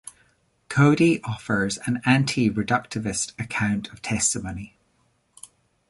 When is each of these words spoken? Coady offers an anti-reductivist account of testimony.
Coady 0.67 1.21
offers 1.23 1.77
an 1.85 2.01
anti-reductivist 2.05 3.33
account 3.39 3.89
of 3.93 4.01
testimony. 4.01 4.75